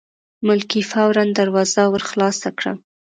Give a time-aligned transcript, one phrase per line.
[0.47, 2.73] ملکې فوراً دروازه ور خلاصه کړه.